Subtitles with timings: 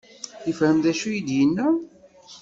[0.45, 1.67] Yefhem d acu i d-yenna?